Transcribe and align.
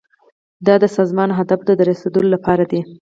دا 0.65 0.75
د 0.83 0.85
سازمان 0.97 1.29
اهدافو 1.31 1.67
ته 1.67 1.73
د 1.75 1.81
رسیدو 1.89 2.21
لپاره 2.33 2.63
دي. 2.71 2.81